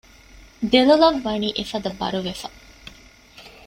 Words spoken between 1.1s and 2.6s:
ވަނީ އެފަދަ ބަރުވެފަ